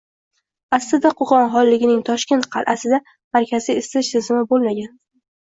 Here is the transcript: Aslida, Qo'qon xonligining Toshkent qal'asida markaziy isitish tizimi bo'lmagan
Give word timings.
Aslida, 0.77 1.11
Qo'qon 1.19 1.45
xonligining 1.55 1.99
Toshkent 2.07 2.49
qal'asida 2.57 3.01
markaziy 3.39 3.79
isitish 3.85 4.11
tizimi 4.17 4.43
bo'lmagan 4.57 4.91